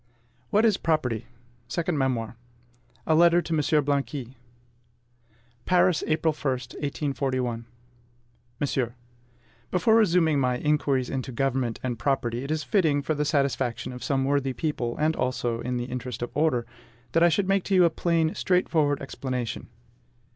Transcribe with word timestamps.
WHAT 0.49 0.65
IS 0.65 0.77
PROPERTY? 0.77 1.27
SECOND 1.67 1.95
MEMOIR 1.95 2.35
A 3.05 3.13
LETTER 3.13 3.39
TO 3.39 3.53
M. 3.53 3.59
BLANQUI. 3.85 4.19
SECOND 4.19 4.33
MEMOIR. 4.33 5.65
PARIS, 5.67 6.03
April 6.07 6.33
1, 6.33 6.51
1841. 6.53 7.65
MONSIEUR, 8.59 8.95
Before 9.69 9.95
resuming 9.95 10.39
my 10.39 10.57
"Inquiries 10.57 11.11
into 11.11 11.31
Government 11.31 11.79
and 11.83 11.99
Property," 11.99 12.43
it 12.43 12.49
is 12.49 12.63
fitting, 12.63 13.03
for 13.03 13.13
the 13.13 13.23
satisfaction 13.25 13.93
of 13.93 14.03
some 14.03 14.25
worthy 14.25 14.53
people, 14.53 14.97
and 14.97 15.15
also 15.15 15.59
in 15.59 15.77
the 15.77 15.85
interest 15.85 16.23
of 16.23 16.31
order, 16.33 16.65
that 17.11 17.21
I 17.21 17.29
should 17.29 17.47
make 17.47 17.63
to 17.65 17.75
you 17.75 17.85
a 17.85 17.91
plain, 17.91 18.33
straightforward 18.33 19.03
explanation. 19.03 19.67